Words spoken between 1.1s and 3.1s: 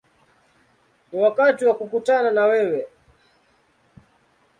Ni wakati wa kukutana na wewe”.